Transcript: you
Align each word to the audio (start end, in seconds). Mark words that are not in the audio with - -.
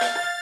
you 0.00 0.08